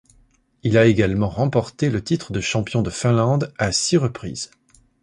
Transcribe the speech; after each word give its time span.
Il 0.63 0.79
a 0.79 0.87
également 0.87 1.29
remporté 1.29 1.91
le 1.91 2.03
titre 2.03 2.33
de 2.33 2.41
champion 2.41 2.81
de 2.81 2.89
Finlande 2.89 3.53
à 3.59 3.71
six 3.71 3.97
reprises. 3.97 4.49